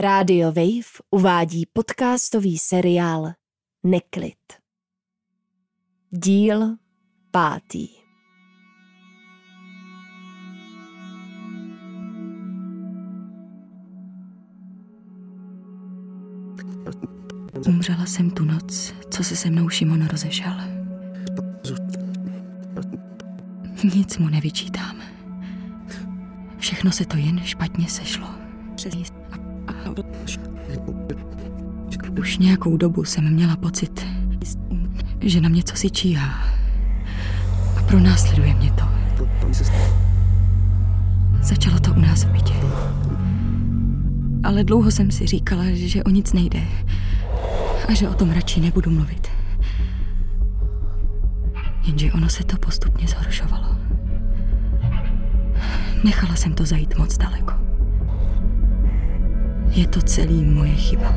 Rádio 0.00 0.52
Wave 0.52 1.00
uvádí 1.10 1.66
podcastový 1.72 2.58
seriál 2.58 3.32
Neklid. 3.82 4.38
Díl 6.10 6.76
pátý. 7.30 7.88
Umřela 17.68 18.06
jsem 18.06 18.30
tu 18.30 18.44
noc, 18.44 18.94
co 19.10 19.24
se 19.24 19.36
se 19.36 19.50
mnou 19.50 19.68
Šimon 19.68 20.06
rozešel. 20.06 20.56
Nic 23.94 24.18
mu 24.18 24.28
nevyčítám. 24.28 25.02
Všechno 26.58 26.92
se 26.92 27.04
to 27.04 27.16
jen 27.16 27.40
špatně 27.44 27.88
sešlo. 27.88 28.40
Už 32.18 32.38
nějakou 32.38 32.76
dobu 32.76 33.04
jsem 33.04 33.34
měla 33.34 33.56
pocit, 33.56 34.06
že 35.20 35.40
na 35.40 35.48
mě 35.48 35.62
co 35.62 35.76
si 35.76 35.90
číhá. 35.90 36.44
A 37.78 37.82
pronásleduje 37.82 38.54
mě 38.54 38.72
to. 38.72 38.84
Začalo 41.42 41.78
to 41.78 41.92
u 41.92 42.00
nás 42.00 42.24
v 42.24 42.32
bytě. 42.32 42.54
Ale 44.42 44.64
dlouho 44.64 44.90
jsem 44.90 45.10
si 45.10 45.26
říkala, 45.26 45.64
že 45.72 46.04
o 46.04 46.10
nic 46.10 46.32
nejde. 46.32 46.60
A 47.88 47.94
že 47.94 48.08
o 48.08 48.14
tom 48.14 48.30
radši 48.30 48.60
nebudu 48.60 48.90
mluvit. 48.90 49.28
Jenže 51.86 52.12
ono 52.12 52.28
se 52.28 52.44
to 52.44 52.56
postupně 52.56 53.08
zhoršovalo. 53.08 53.76
Nechala 56.04 56.36
jsem 56.36 56.54
to 56.54 56.64
zajít 56.64 56.98
moc 56.98 57.18
daleko. 57.18 57.52
Je 59.70 59.86
to 59.88 60.02
celý 60.02 60.44
moje 60.44 60.74
chyba. 60.74 61.14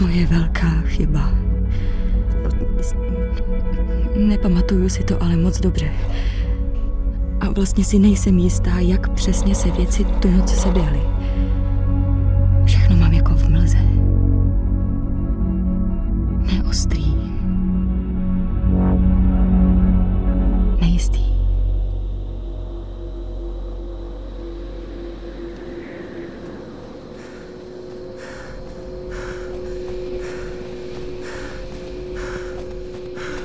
Moje 0.00 0.26
velká 0.26 0.70
chyba. 0.86 1.32
Nepamatuju 4.16 4.88
si 4.88 5.02
to 5.02 5.22
ale 5.22 5.36
moc 5.36 5.60
dobře. 5.60 5.90
A 7.40 7.50
vlastně 7.50 7.84
si 7.84 7.98
nejsem 7.98 8.38
jistá, 8.38 8.78
jak 8.78 9.08
přesně 9.08 9.54
se 9.54 9.70
věci 9.70 10.04
tu 10.04 10.30
noc 10.30 10.54
seběhly. 10.54 11.00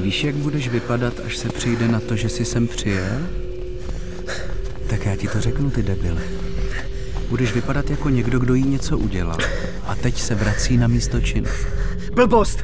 Víš, 0.09 0.23
jak 0.23 0.35
budeš 0.35 0.67
vypadat, 0.69 1.13
až 1.25 1.37
se 1.37 1.49
přijde 1.49 1.87
na 1.87 1.99
to, 1.99 2.15
že 2.15 2.29
jsi 2.29 2.45
sem 2.45 2.67
přijel? 2.67 3.19
Tak 4.87 5.05
já 5.05 5.15
ti 5.15 5.27
to 5.27 5.41
řeknu, 5.41 5.69
ty 5.69 5.83
debile. 5.83 6.21
Budeš 7.29 7.53
vypadat 7.53 7.89
jako 7.89 8.09
někdo, 8.09 8.39
kdo 8.39 8.53
jí 8.53 8.63
něco 8.63 8.97
udělal 8.97 9.37
a 9.87 9.95
teď 9.95 10.21
se 10.21 10.35
vrací 10.35 10.77
na 10.77 10.87
místo 10.87 11.21
činu. 11.21 11.47
Blbost! 12.13 12.63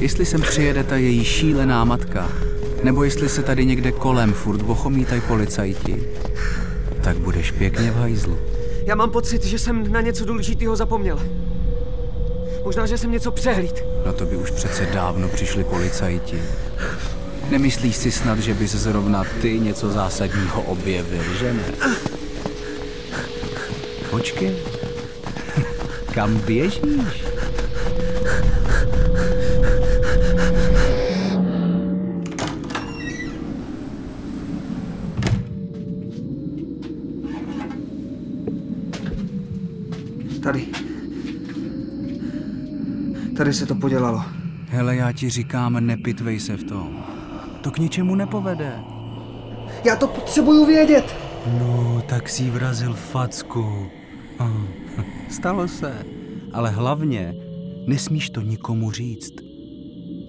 Jestli 0.00 0.26
sem 0.26 0.40
přijede 0.40 0.84
ta 0.84 0.96
její 0.96 1.24
šílená 1.24 1.84
matka, 1.84 2.32
nebo 2.82 3.04
jestli 3.04 3.28
se 3.28 3.42
tady 3.42 3.66
někde 3.66 3.92
kolem 3.92 4.32
furt 4.32 4.62
vochomítají 4.62 5.20
policajti, 5.20 6.02
tak 7.00 7.16
budeš 7.16 7.50
pěkně 7.50 7.90
v 7.90 7.96
hajzlu. 7.96 8.38
Já 8.84 8.94
mám 8.94 9.10
pocit, 9.10 9.44
že 9.44 9.58
jsem 9.58 9.92
na 9.92 10.00
něco 10.00 10.24
důležitého 10.24 10.76
zapomněl. 10.76 11.20
Možná, 12.68 12.86
že 12.86 12.98
jsem 12.98 13.12
něco 13.12 13.30
přehlíd. 13.30 13.84
Na 14.06 14.12
to 14.12 14.26
by 14.26 14.36
už 14.36 14.50
přece 14.50 14.86
dávno 14.86 15.28
přišli 15.28 15.64
policajti. 15.64 16.42
Nemyslíš 17.50 17.96
si 17.96 18.12
snad, 18.12 18.38
že 18.38 18.54
bys 18.54 18.70
zrovna 18.70 19.24
ty 19.42 19.60
něco 19.60 19.90
zásadního 19.90 20.62
objevil, 20.62 21.22
že 21.38 21.52
ne? 21.52 21.64
Počkej. 24.10 24.56
Kam 26.14 26.36
běžíš? 26.36 27.24
Tady. 40.42 40.77
Tady 43.38 43.52
se 43.52 43.66
to 43.66 43.74
podělalo. 43.74 44.22
Hele, 44.68 44.96
já 44.96 45.12
ti 45.12 45.30
říkám, 45.30 45.86
nepitvej 45.86 46.40
se 46.40 46.56
v 46.56 46.64
tom. 46.64 47.04
To 47.60 47.70
k 47.70 47.78
ničemu 47.78 48.14
nepovede. 48.14 48.80
Já 49.84 49.96
to 49.96 50.06
potřebuju 50.08 50.66
vědět! 50.66 51.16
No, 51.58 52.02
tak 52.08 52.28
si 52.28 52.50
vrazil 52.50 52.94
facku. 52.94 53.86
Ah, 54.38 54.50
Stalo 55.30 55.68
se. 55.68 56.06
Ale 56.52 56.70
hlavně, 56.70 57.34
nesmíš 57.86 58.30
to 58.30 58.40
nikomu 58.40 58.90
říct. 58.90 59.34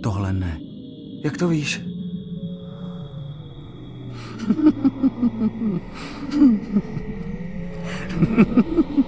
Tohle 0.04 0.34
ne. 0.34 0.60
Jak 1.24 1.38
to 1.38 1.48
víš? 1.48 1.82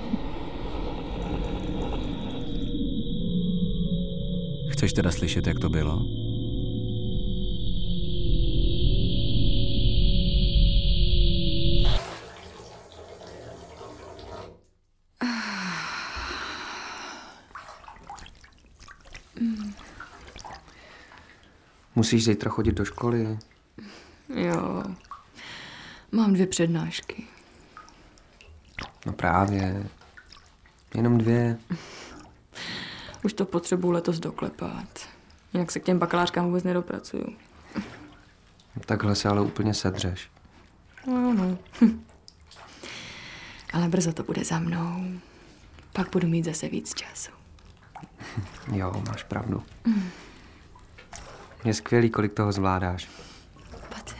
Chceš 4.81 4.93
teda 4.93 5.11
slyšet, 5.11 5.47
jak 5.47 5.59
to 5.59 5.69
bylo? 5.69 5.99
Musíš 21.95 22.23
zítra 22.23 22.51
chodit 22.51 22.71
do 22.71 22.85
školy. 22.85 23.37
Jo. 24.35 24.83
Mám 26.11 26.33
dvě 26.33 26.47
přednášky. 26.47 27.27
No 29.05 29.13
právě. 29.13 29.89
Jenom 30.95 31.17
dvě. 31.17 31.57
Už 33.23 33.33
to 33.33 33.45
potřebuji 33.45 33.91
letos 33.91 34.19
doklepat. 34.19 35.07
Jinak 35.53 35.71
se 35.71 35.79
k 35.79 35.83
těm 35.83 35.99
bakalářkám 35.99 36.45
vůbec 36.45 36.63
nedopracuju. 36.63 37.35
Takhle 38.85 39.15
se 39.15 39.29
ale 39.29 39.41
úplně 39.41 39.73
sedřeš. 39.73 40.29
No, 41.07 41.33
no. 41.33 41.57
Ale 43.73 43.87
brzo 43.87 44.13
to 44.13 44.23
bude 44.23 44.43
za 44.43 44.59
mnou. 44.59 45.05
Pak 45.93 46.11
budu 46.11 46.27
mít 46.27 46.45
zase 46.45 46.69
víc 46.69 46.93
času. 46.93 47.31
Jo, 48.71 49.03
máš 49.07 49.23
pravdu. 49.23 49.63
Je 51.65 51.73
skvělý, 51.73 52.09
kolik 52.09 52.33
toho 52.33 52.51
zvládáš. 52.51 53.09
Pace. 53.89 54.15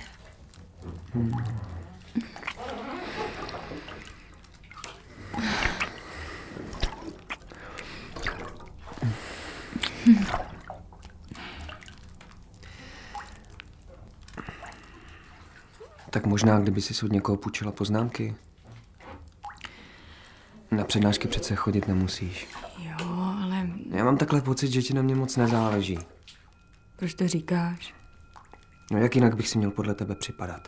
Tak 1.13 1.80
možná, 16.31 16.59
kdyby 16.59 16.81
si 16.81 17.05
od 17.05 17.11
někoho 17.11 17.37
půjčila 17.37 17.71
poznámky. 17.71 18.35
Na 20.71 20.83
přednášky 20.83 21.27
přece 21.27 21.55
chodit 21.55 21.87
nemusíš. 21.87 22.47
Jo, 22.79 23.07
ale 23.43 23.69
Já 23.89 24.03
mám 24.03 24.17
takhle 24.17 24.41
pocit, 24.41 24.71
že 24.71 24.81
ti 24.81 24.93
na 24.93 25.01
mě 25.01 25.15
moc 25.15 25.37
nezáleží. 25.37 25.99
proč 26.95 27.13
to 27.13 27.27
říkáš? 27.27 27.93
No 28.91 28.97
jak 28.97 29.15
jinak 29.15 29.35
bych 29.35 29.47
si 29.47 29.57
měl 29.57 29.71
podle 29.71 29.93
tebe 29.93 30.15
připadat? 30.15 30.67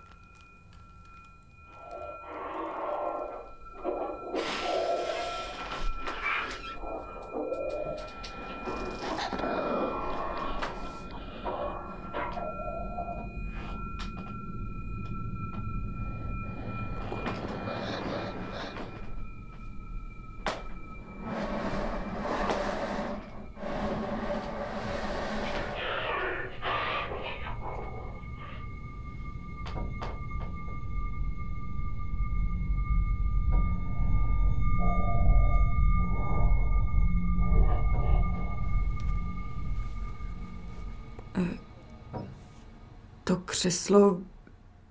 Křeslo 43.63 44.21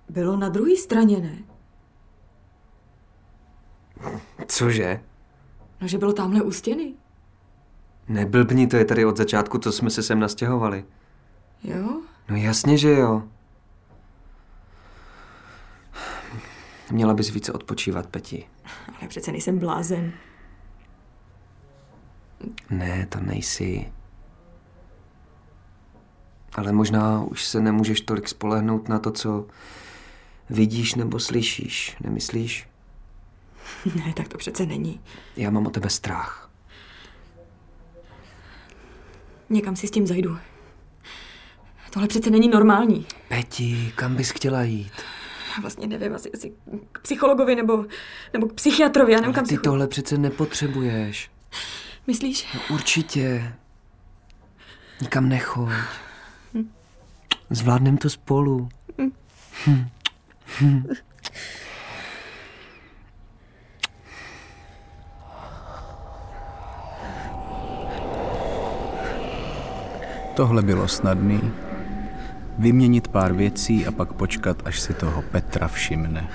bylo 0.09 0.37
na 0.37 0.49
druhé 0.49 0.75
straně, 0.77 1.17
ne? 1.19 1.37
Cože? 4.47 5.03
No, 5.81 5.87
že 5.87 5.97
bylo 5.97 6.13
tamhle 6.13 6.41
u 6.41 6.51
stěny. 6.51 6.93
Neblbni, 8.07 8.67
to 8.67 8.75
je 8.75 8.85
tady 8.85 9.05
od 9.05 9.17
začátku, 9.17 9.57
co 9.57 9.71
jsme 9.71 9.89
se 9.89 10.03
sem 10.03 10.19
nastěhovali. 10.19 10.85
Jo? 11.63 12.01
No 12.29 12.35
jasně, 12.35 12.77
že 12.77 12.91
jo. 12.91 13.23
Měla 16.91 17.13
bys 17.13 17.29
více 17.29 17.51
odpočívat, 17.51 18.07
Peti. 18.07 18.47
Ale 18.99 19.07
přece 19.07 19.31
nejsem 19.31 19.59
blázen. 19.59 20.13
Ne, 22.69 23.05
to 23.05 23.19
nejsi. 23.19 23.93
Ale 26.55 26.71
možná 26.71 27.23
už 27.23 27.45
se 27.45 27.61
nemůžeš 27.61 28.01
tolik 28.01 28.27
spolehnout 28.29 28.89
na 28.89 28.99
to, 28.99 29.11
co 29.11 29.45
vidíš 30.49 30.95
nebo 30.95 31.19
slyšíš, 31.19 31.95
nemyslíš? 32.01 32.67
Ne, 33.95 34.13
tak 34.15 34.27
to 34.27 34.37
přece 34.37 34.65
není. 34.65 35.01
Já 35.37 35.49
mám 35.49 35.67
o 35.67 35.69
tebe 35.69 35.89
strach. 35.89 36.49
Někam 39.49 39.75
si 39.75 39.87
s 39.87 39.91
tím 39.91 40.07
zajdu. 40.07 40.37
Tohle 41.89 42.07
přece 42.07 42.29
není 42.29 42.47
normální. 42.47 43.05
Peti, 43.29 43.91
kam 43.95 44.15
bys 44.15 44.29
chtěla 44.29 44.61
jít? 44.63 44.91
Já 45.55 45.61
vlastně 45.61 45.87
nevím, 45.87 46.15
asi, 46.15 46.31
asi 46.31 46.53
k 46.91 46.99
psychologovi 46.99 47.55
nebo, 47.55 47.85
nebo 48.33 48.47
k 48.47 48.53
psychiatrovi, 48.53 49.11
já 49.11 49.17
nevím, 49.17 49.27
Ale 49.27 49.35
kam 49.35 49.43
ty 49.43 49.49
si... 49.49 49.57
cho- 49.57 49.61
tohle 49.63 49.87
přece 49.87 50.17
nepotřebuješ. 50.17 51.31
Myslíš? 52.07 52.47
No 52.53 52.61
určitě. 52.75 53.53
Nikam 55.01 55.29
nechoď. 55.29 55.69
Zvládnem 57.53 57.97
to 57.97 58.09
spolu. 58.09 58.69
Tohle 70.35 70.61
bylo 70.61 70.87
snadný. 70.87 71.51
Vyměnit 72.59 73.07
pár 73.07 73.33
věcí 73.33 73.87
a 73.87 73.91
pak 73.91 74.13
počkat, 74.13 74.57
až 74.65 74.79
si 74.79 74.93
toho 74.93 75.21
Petra 75.21 75.67
všimne. 75.67 76.29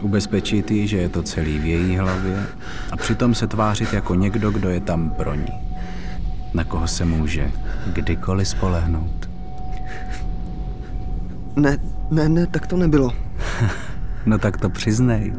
Ubezpečit 0.00 0.70
ji, 0.70 0.86
že 0.86 0.96
je 0.96 1.08
to 1.08 1.22
celý 1.22 1.58
v 1.58 1.66
její 1.66 1.96
hlavě 1.96 2.46
a 2.92 2.96
přitom 2.96 3.34
se 3.34 3.46
tvářit 3.46 3.92
jako 3.92 4.14
někdo, 4.14 4.50
kdo 4.50 4.70
je 4.70 4.80
tam 4.80 5.10
pro 5.10 5.34
ní. 5.34 5.78
Na 6.54 6.64
koho 6.64 6.88
se 6.88 7.04
může 7.04 7.50
kdykoliv 7.86 8.48
spolehnout. 8.48 9.21
Ne, 11.56 11.78
ne, 12.10 12.28
ne, 12.28 12.46
tak 12.46 12.66
to 12.66 12.76
nebylo. 12.76 13.10
No 14.26 14.38
tak 14.38 14.56
to 14.56 14.70
přiznej. 14.70 15.32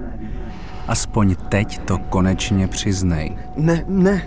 Aspoň 0.88 1.36
teď 1.50 1.80
to 1.86 1.98
konečně 1.98 2.68
přiznej. 2.68 3.38
Ne, 3.56 3.84
ne, 3.88 4.22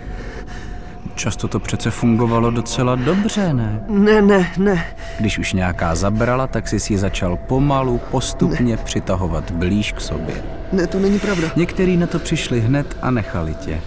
Často 1.17 1.47
to 1.47 1.59
přece 1.59 1.91
fungovalo 1.91 2.51
docela 2.51 2.95
dobře, 2.95 3.53
ne? 3.53 3.83
ne, 3.87 4.21
ne, 4.21 4.51
ne. 4.57 4.85
Když 5.19 5.39
už 5.39 5.53
nějaká 5.53 5.95
zabrala, 5.95 6.47
tak 6.47 6.67
si 6.67 6.93
ji 6.93 6.97
začal 6.97 7.37
pomalu, 7.37 8.01
postupně 8.11 8.77
přitahovat 8.77 9.51
blíž 9.51 9.91
k 9.91 10.01
sobě. 10.01 10.35
Ne, 10.71 10.87
to 10.87 10.99
není 10.99 11.19
pravda. 11.19 11.47
Některý 11.55 11.97
na 11.97 12.07
to 12.07 12.19
přišli 12.19 12.61
hned 12.61 12.97
a 13.01 13.11
nechali 13.11 13.55
tě. 13.55 13.81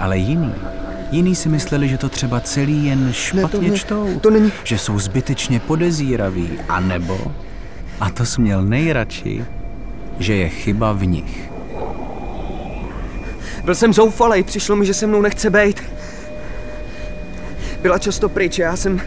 Ale 0.00 0.18
jiný, 0.18 0.54
jiný 1.10 1.34
si 1.34 1.48
mysleli, 1.48 1.88
že 1.88 1.98
to 1.98 2.08
třeba 2.08 2.40
celý 2.40 2.84
jen 2.86 3.12
špatně 3.12 3.70
ne, 3.70 3.76
čtou. 3.78 4.18
to 4.20 4.30
není- 4.30 4.52
Že 4.64 4.78
jsou 4.78 4.98
zbytečně 4.98 5.60
podezíraví. 5.60 6.50
A 6.68 6.80
nebo, 6.80 7.18
a 8.00 8.10
to 8.10 8.24
směl 8.26 8.62
nejradši, 8.62 9.44
že 10.18 10.34
je 10.36 10.48
chyba 10.48 10.92
v 10.92 11.06
nich. 11.06 11.50
Byl 13.64 13.74
jsem 13.74 13.92
zoufalej, 13.92 14.42
přišlo 14.42 14.76
mi, 14.76 14.86
že 14.86 14.94
se 14.94 15.06
mnou 15.06 15.22
nechce 15.22 15.50
bejt. 15.50 15.82
Byla 17.82 17.98
často 17.98 18.28
pryč, 18.28 18.58
já 18.58 18.76
jsem... 18.76 19.00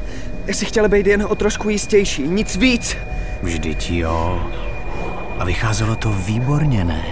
Já 0.48 0.54
si 0.54 0.66
chtěl 0.66 0.90
být 0.90 1.08
jen 1.08 1.26
o 1.30 1.36
trošku 1.36 1.70
jistější, 1.70 2.28
nic 2.28 2.56
víc. 2.56 2.98
Vždyť 3.44 3.92
jo. 3.92 4.50
A 5.40 5.46
vycházelo 5.46 5.96
to 5.96 6.10
výborně, 6.12 6.84
ne? 6.84 7.06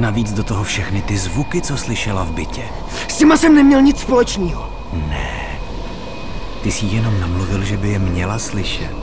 Navíc 0.00 0.32
do 0.32 0.44
toho 0.44 0.64
všechny 0.64 1.02
ty 1.02 1.18
zvuky, 1.18 1.62
co 1.62 1.76
slyšela 1.76 2.24
v 2.24 2.32
bytě. 2.32 2.64
S 3.08 3.16
těma 3.16 3.36
jsem 3.36 3.54
neměl 3.54 3.82
nic 3.82 4.00
společného. 4.00 4.72
Ty 6.62 6.72
jsi 6.72 6.86
jenom 6.86 7.20
namluvil, 7.20 7.64
že 7.64 7.76
by 7.76 7.88
je 7.88 7.98
měla 7.98 8.38
slyšet. 8.38 8.96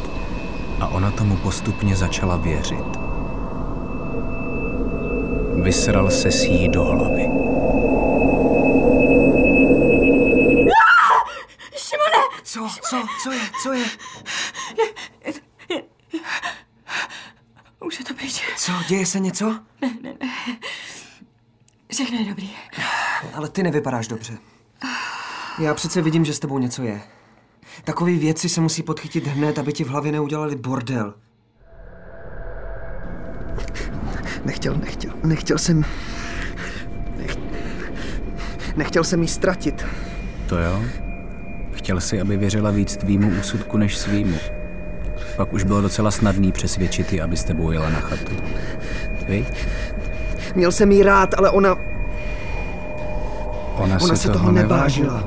A 0.80 0.88
ona 0.88 1.12
tomu 1.12 1.36
postupně 1.38 1.96
začala 1.96 2.38
věřit. 2.38 2.98
Vysral 5.64 6.12
se 6.12 6.32
s 6.32 6.44
jí 6.44 6.70
do 6.70 6.84
hlavy. 6.84 7.24
Šimone! 11.78 12.24
Co, 12.44 12.70
co, 12.90 13.04
co 13.24 13.32
je, 13.32 13.42
co 13.64 13.74
je? 13.74 13.86
Už 17.86 18.00
je 18.00 18.06
to 18.06 18.14
pryč. 18.14 18.42
Co, 18.58 18.72
děje 18.88 19.06
se 19.06 19.20
něco? 19.20 19.60
Všechno 21.98 22.20
je 22.20 22.26
dobrý. 22.26 22.50
Ale 23.34 23.50
ty 23.50 23.64
nevypadáš 23.64 24.08
dobře. 24.08 24.34
Já 25.60 25.74
přece 25.74 26.02
vidím, 26.02 26.26
že 26.26 26.34
s 26.34 26.40
tebou 26.40 26.60
něco 26.60 26.84
je. 26.84 27.02
Takové 27.84 28.12
věci 28.12 28.50
se 28.50 28.62
musí 28.62 28.84
podchytit 28.84 29.28
hned, 29.28 29.60
aby 29.60 29.74
ti 29.74 29.84
v 29.84 29.88
hlavě 29.88 30.12
neudělali 30.12 30.56
bordel. 30.56 31.14
Nechtěl, 34.46 34.76
nechtěl, 34.76 35.14
nechtěl 35.24 35.58
jsem... 35.58 35.86
Nech... 37.18 37.36
Nechtěl 38.76 39.04
jsem 39.04 39.22
jí 39.22 39.28
ztratit. 39.28 39.86
To 40.50 40.58
jo? 40.58 40.84
Chtěl 41.74 42.02
si, 42.02 42.22
aby 42.22 42.38
věřila 42.38 42.72
víc 42.72 42.98
tvýmu 42.98 43.40
úsudku 43.40 43.78
než 43.78 43.98
svýmu. 43.98 44.38
Pak 45.38 45.54
už 45.54 45.64
bylo 45.64 45.82
docela 45.82 46.12
snadný 46.12 46.52
přesvědčit 46.52 47.14
ji, 47.14 47.22
aby 47.22 47.38
s 47.38 47.44
tebou 47.44 47.72
jela 47.72 47.90
na 47.90 48.00
chatu. 48.00 48.36
Vy? 49.28 49.46
Měl 50.56 50.72
jsem 50.72 50.92
jí 50.92 51.04
rád, 51.04 51.34
ale 51.38 51.50
ona... 51.50 51.87
Ona, 53.78 53.98
Ona 54.02 54.16
se 54.16 54.30
toho 54.30 54.52
nevážila. 54.52 55.24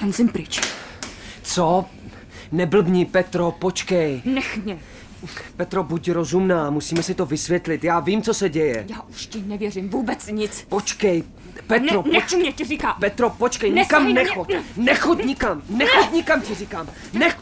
Já 0.00 0.06
musím 0.06 0.28
pryč. 0.28 0.60
Co? 1.42 1.84
Neblbni, 2.52 3.04
Petro, 3.04 3.50
počkej. 3.50 4.22
Nech 4.24 4.56
mě. 4.64 4.78
Petro, 5.56 5.82
buď 5.84 6.10
rozumná, 6.10 6.70
musíme 6.70 7.02
si 7.02 7.14
to 7.14 7.26
vysvětlit. 7.26 7.84
Já 7.84 8.00
vím, 8.00 8.22
co 8.22 8.34
se 8.34 8.48
děje. 8.48 8.84
Já 8.88 9.00
už 9.02 9.26
ti 9.26 9.42
nevěřím 9.46 9.88
vůbec 9.88 10.26
nic. 10.26 10.66
Počkej, 10.68 11.22
Petro, 11.66 12.02
ne, 12.06 12.12
nech 12.12 12.22
počkej. 12.22 12.40
mě, 12.40 12.52
ti 12.52 12.64
říkám. 12.64 12.94
Petro, 13.00 13.30
počkej, 13.30 13.70
Nesahej 13.70 14.06
nikam 14.06 14.26
na 14.36 14.44
mě. 14.48 14.64
Nechoď 14.76 15.24
nikam, 15.24 15.62
nechoď 15.70 16.12
nikam, 16.12 16.40
ti 16.40 16.54
říkám. 16.54 16.86
Nech... 17.12 17.36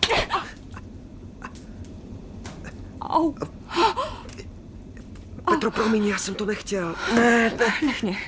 Au. 3.00 3.32
Petro, 5.60 5.70
promiň, 5.70 6.06
já 6.06 6.18
jsem 6.18 6.34
to 6.34 6.46
nechtěl. 6.46 6.94
Ne, 7.14 7.50
ne, 7.58 7.74
Nech 7.86 8.02
mě. 8.02 8.18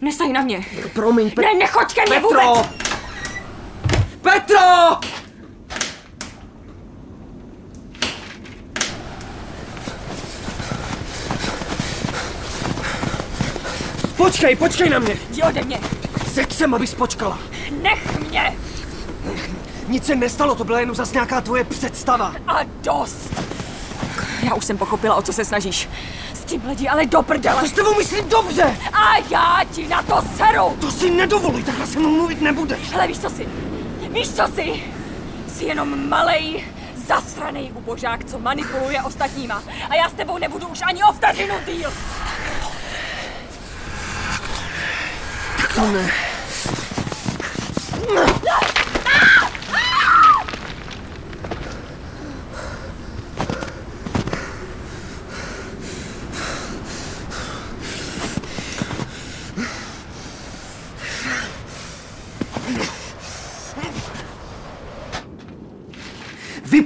Nesaj 0.00 0.32
na 0.32 0.40
mě. 0.40 0.64
promiň, 0.94 1.28
Pe- 1.28 1.42
Ne, 1.42 1.54
nechoď 1.58 1.94
ke 1.94 2.00
mně 2.06 2.20
Petro! 2.20 2.54
vůbec. 2.54 2.68
Petro! 4.22 4.60
Počkej, 14.16 14.56
počkej 14.56 14.88
na 14.90 14.98
mě! 14.98 15.16
Jdi 15.30 15.42
ode 15.42 15.62
mě. 15.62 15.80
Řek 16.34 16.52
jsem, 16.54 16.74
abys 16.74 16.94
počkala. 16.94 17.38
Nech 17.82 18.18
mě. 18.28 18.56
Nic 19.88 20.06
se 20.06 20.16
nestalo, 20.16 20.54
to 20.54 20.64
byla 20.64 20.80
jenom 20.80 20.96
zas 20.96 21.12
nějaká 21.12 21.40
tvoje 21.40 21.64
představa. 21.64 22.34
A 22.46 22.60
dost. 22.80 23.39
Já 24.42 24.54
už 24.54 24.64
jsem 24.64 24.78
pochopila, 24.78 25.14
o 25.14 25.22
co 25.22 25.32
se 25.32 25.44
snažíš. 25.44 25.88
S 26.34 26.44
tím 26.44 26.62
lidi, 26.66 26.88
ale 26.88 27.06
do 27.06 27.22
prdele. 27.22 27.60
To 27.60 27.68
s 27.68 27.72
tebou 27.72 27.94
myslím 27.98 28.28
dobře! 28.28 28.76
A 28.92 29.16
já 29.30 29.60
ti 29.74 29.88
na 29.88 30.02
to 30.02 30.24
seru. 30.36 30.76
To 30.80 30.90
si 30.90 31.10
nedovoluj, 31.10 31.62
takhle 31.62 31.86
se 31.86 31.98
mnou 31.98 32.10
mluvit 32.10 32.40
nebudeš. 32.40 32.90
Hele, 32.92 33.06
víš 33.06 33.18
co 33.18 33.30
jsi? 33.30 33.48
Víš 34.10 34.28
co 34.28 34.42
jsi? 34.54 34.84
Jsi 35.48 35.64
jenom 35.64 36.08
malej, 36.08 36.64
zasranej 37.06 37.70
ubožák, 37.74 38.24
co 38.24 38.38
manipuluje 38.38 39.02
ostatníma. 39.02 39.62
A 39.90 39.94
já 39.94 40.08
s 40.08 40.12
tebou 40.12 40.38
nebudu 40.38 40.68
už 40.68 40.80
ani 40.82 41.04
o 41.04 41.12
vteřinu 41.12 41.54
díl. 41.66 41.92
To 45.74 45.92
ne. 45.92 46.10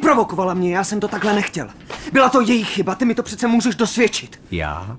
Vyprovokovala 0.05 0.55
mě, 0.55 0.75
já 0.75 0.85
jsem 0.85 1.01
to 1.01 1.09
takhle 1.09 1.35
nechtěl. 1.35 1.69
Byla 2.13 2.29
to 2.29 2.41
její 2.41 2.65
chyba, 2.65 2.95
ty 2.95 3.05
mi 3.05 3.15
to 3.15 3.23
přece 3.23 3.49
můžeš 3.49 3.75
dosvědčit. 3.75 4.41
Já? 4.51 4.99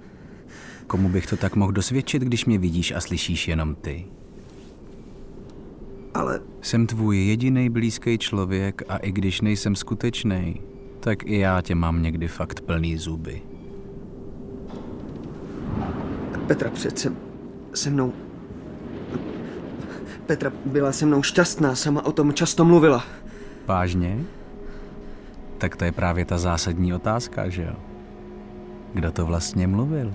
Komu 0.87 1.09
bych 1.09 1.27
to 1.27 1.37
tak 1.37 1.55
mohl 1.55 1.71
dosvědčit, 1.71 2.21
když 2.21 2.45
mě 2.45 2.57
vidíš 2.57 2.91
a 2.91 3.01
slyšíš 3.01 3.47
jenom 3.47 3.75
ty? 3.75 4.05
Ale 6.13 6.39
Jsem 6.61 6.87
tvůj 6.87 7.27
jediný 7.27 7.69
blízký 7.69 8.17
člověk 8.17 8.81
a 8.89 8.97
i 8.97 9.11
když 9.11 9.41
nejsem 9.41 9.75
skutečný, 9.75 10.61
tak 10.99 11.25
i 11.25 11.37
já 11.37 11.61
tě 11.61 11.75
mám 11.75 12.01
někdy 12.01 12.27
fakt 12.27 12.61
plný 12.61 12.97
zuby. 12.97 13.41
Petra 16.47 16.69
přece 16.69 17.13
se 17.73 17.89
mnou... 17.89 18.13
Petra 20.25 20.51
byla 20.65 20.91
se 20.91 21.05
mnou 21.05 21.23
šťastná, 21.23 21.75
sama 21.75 22.05
o 22.05 22.11
tom 22.11 22.33
často 22.33 22.65
mluvila. 22.65 23.03
Vážně? 23.65 24.25
Tak 25.57 25.75
to 25.75 25.85
je 25.85 25.91
právě 25.91 26.25
ta 26.25 26.37
zásadní 26.37 26.93
otázka, 26.93 27.49
že 27.49 27.63
jo? 27.63 27.75
Kdo 28.93 29.11
to 29.11 29.25
vlastně 29.25 29.67
mluvil? 29.67 30.13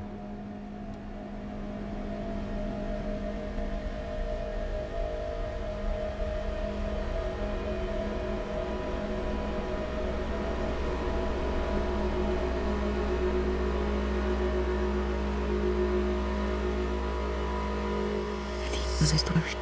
Zastupuješ. 19.01 19.57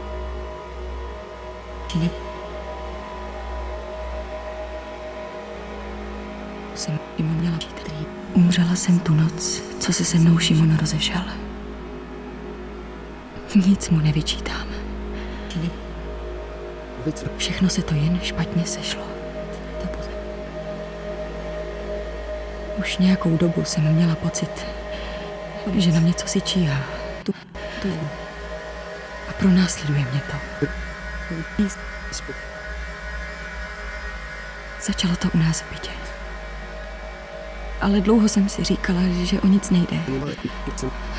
Ty 1.92 2.27
Umřela 8.38 8.74
jsem 8.74 8.98
tu 8.98 9.14
noc, 9.14 9.62
co 9.80 9.92
se 9.92 10.04
se 10.04 10.18
mnou 10.18 10.38
Šimon 10.38 10.76
rozešel. 10.76 11.22
Nic 13.54 13.90
mu 13.90 14.00
nevyčítám. 14.00 14.68
Všechno 17.36 17.68
se 17.68 17.82
to 17.82 17.94
jen 17.94 18.20
špatně 18.22 18.66
sešlo. 18.66 19.02
Už 22.78 22.98
nějakou 22.98 23.36
dobu 23.36 23.64
jsem 23.64 23.94
měla 23.94 24.14
pocit, 24.14 24.66
že 25.76 25.92
na 25.92 26.00
mě 26.00 26.14
co 26.14 26.26
si 26.28 26.40
číhá. 26.40 26.80
A 29.28 29.32
pronásleduje 29.38 30.06
mě 30.10 30.20
to. 30.20 30.66
Začalo 34.82 35.16
to 35.16 35.28
u 35.34 35.38
nás 35.38 35.60
v 35.60 35.70
bytě. 35.70 36.07
Ale 37.80 38.00
dlouho 38.00 38.28
jsem 38.28 38.48
si 38.48 38.64
říkala, 38.64 39.00
že 39.22 39.40
o 39.40 39.46
nic 39.46 39.70
nejde. 39.70 39.96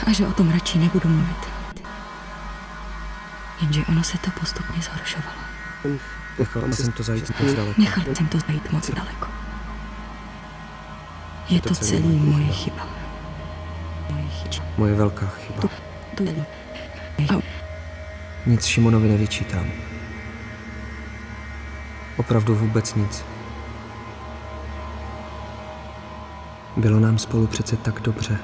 A 0.07 0.11
že 0.11 0.27
o 0.27 0.33
tom 0.33 0.51
radši 0.51 0.77
nebudu 0.79 1.09
mluvit. 1.09 1.49
Jenže 3.61 3.85
ono 3.89 4.03
se 4.03 4.17
to 4.17 4.31
postupně 4.39 4.81
zhoršovalo. 4.81 5.37
Nechal 6.39 6.71
jsem 6.71 6.91
to 6.91 7.03
zajít 7.03 7.39
moc 7.39 7.53
daleko. 7.53 7.81
Nechal 7.81 8.03
jsem 8.15 8.27
to 8.27 8.39
zajít 8.39 8.71
moc 8.71 8.89
daleko. 8.89 9.27
Je 11.49 11.61
to 11.61 11.75
celý 11.75 12.19
moje 12.19 12.47
chyba. 12.47 12.87
Moje 14.09 14.27
chyba. 14.27 14.65
Moje 14.77 14.95
velká 14.95 15.25
chyba. 15.27 15.69
To 16.15 16.23
je... 16.23 16.45
A 17.29 17.41
Nic 18.45 18.65
Šimonovi 18.65 19.07
nevyčítám. 19.07 19.71
Opravdu 22.17 22.55
vůbec 22.55 22.95
nic. 22.95 23.23
Bylo 26.79 26.99
nám 26.99 27.17
spolu 27.17 27.47
přece 27.47 27.77
tak 27.77 28.01
dobře. 28.01 28.39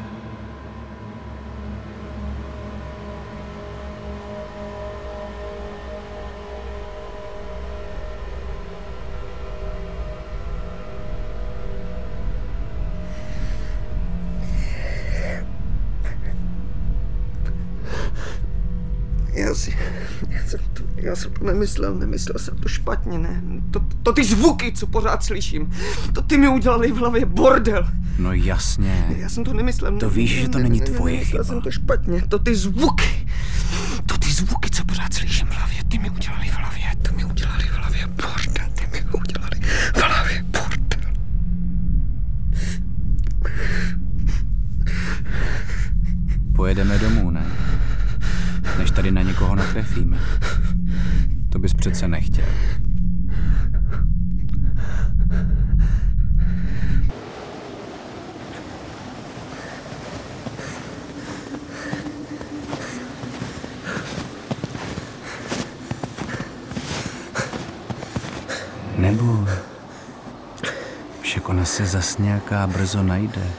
Já 20.96 21.16
to 21.16 21.46
nemyslel, 21.46 21.96
nemyslel 21.96 22.40
jsem 22.40 22.58
to 22.58 22.70
špatně, 22.70 23.20
ne. 23.20 23.42
To, 23.72 23.80
to 24.04 24.14
ty 24.14 24.24
zvuky, 24.24 24.72
co 24.72 24.88
pořád 24.88 25.24
slyším, 25.24 25.72
to 26.14 26.22
ty 26.22 26.38
mi 26.38 26.48
udělali 26.48 26.92
v 26.92 26.96
hlavě 26.96 27.26
bordel. 27.26 27.88
No 28.18 28.34
jasně. 28.34 29.06
Já 29.18 29.30
jsem 29.30 29.44
to 29.44 29.54
nemyslel. 29.54 29.98
To 29.98 30.10
víš, 30.10 30.32
že 30.42 30.50
to 30.50 30.58
ne- 30.58 30.64
není 30.64 30.80
ne- 30.80 30.86
ne- 30.86 30.92
tvoje 30.92 31.26
chyba. 31.26 31.44
jsem 31.44 31.62
to 31.62 31.72
špatně, 31.72 32.22
to 32.30 32.40
ty 32.40 32.56
zvuky. 32.56 33.28
To 34.06 34.18
ty 34.18 34.32
zvuky, 34.32 34.70
co 34.70 34.86
pořád 34.86 35.14
slyším 35.14 35.48
v 35.48 35.52
hlavě, 35.52 35.84
ty 35.88 36.00
mi 36.00 36.10
udělali 36.10 36.48
v 36.48 36.54
hlavě, 36.54 36.84
ty 37.02 37.16
mi 37.16 37.26
udělali 37.26 37.64
v 37.64 37.72
hlavě 37.72 38.08
bordel, 38.08 38.66
ty 38.76 38.88
mi 38.92 39.04
udělali 39.14 39.60
v 39.96 40.02
hlavě 40.02 40.44
bordel. 40.44 41.12
Pojedeme 46.56 46.98
domů, 47.00 47.32
ne? 47.32 47.46
Než 48.78 48.92
tady 48.92 49.12
na 49.12 49.22
někoho 49.22 49.56
natrefíme. 49.56 50.18
To 51.50 51.60
bys 51.60 51.74
přece 51.74 52.08
nechtěl. 52.08 52.46
Nebo 69.06 69.48
však 71.22 71.50
ona 71.50 71.66
se 71.66 71.86
zas 71.86 72.18
nějaká 72.18 72.68
brzo 72.68 73.04
najde. 73.04 73.52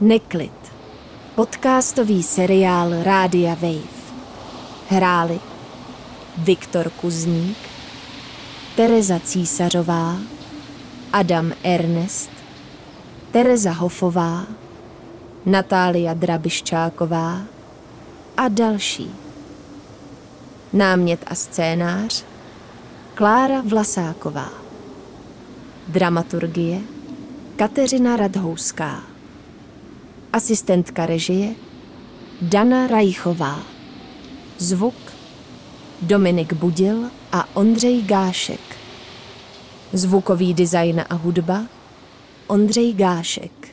Neklid. 0.00 0.52
Podcastový 1.34 2.22
seriál 2.22 3.02
Rádia 3.02 3.54
Wave. 3.54 3.96
Hráli 4.88 5.40
Viktor 6.38 6.90
Kuzník, 6.90 7.56
Tereza 8.76 9.18
Císařová, 9.18 10.16
Adam 11.12 11.52
Ernest, 11.62 12.30
Tereza 13.32 13.72
Hofová, 13.72 14.46
Natália 15.46 16.14
Drabiščáková 16.14 17.40
a 18.36 18.48
další. 18.48 19.10
Námět 20.72 21.24
a 21.26 21.34
scénář 21.34 22.24
Klára 23.14 23.60
Vlasáková. 23.60 24.48
Dramaturgie 25.88 26.80
Kateřina 27.56 28.16
Radhouská. 28.16 29.15
Asistentka 30.36 31.06
režie 31.06 31.56
Dana 32.42 32.86
Rajchová. 32.86 33.62
Zvuk 34.58 34.94
Dominik 36.02 36.52
Budil 36.52 37.10
a 37.32 37.56
Ondřej 37.56 38.02
Gášek. 38.02 38.60
Zvukový 39.92 40.54
design 40.54 41.04
a 41.08 41.14
hudba 41.14 41.66
Ondřej 42.46 42.92
Gášek. 42.92 43.68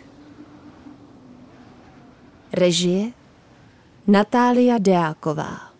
Režie 2.53 3.11
Natália 4.07 4.77
Deáková. 4.77 5.72